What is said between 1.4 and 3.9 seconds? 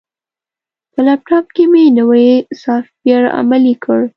کې مې نوی سافټویر عملي